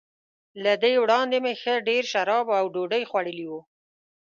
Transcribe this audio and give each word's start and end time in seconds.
له 0.63 0.73
دې 0.83 0.93
وړاندي 1.03 1.37
مې 1.43 1.53
ښه 1.61 1.73
ډېر 1.89 2.03
شراب 2.13 2.45
او 2.59 2.65
ډوډۍ 2.73 3.03
خوړلي 3.09 3.45
وو. 3.51 3.61